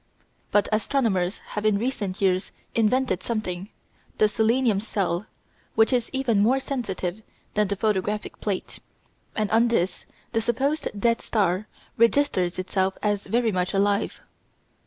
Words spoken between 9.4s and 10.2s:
on this